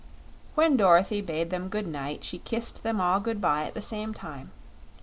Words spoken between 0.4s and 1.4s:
When Dorothy